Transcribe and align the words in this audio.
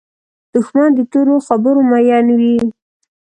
دښمن 0.53 0.89
د 0.97 0.99
تورو 1.11 1.35
خبرو 1.47 1.81
مین 1.89 2.25
وي 2.39 2.55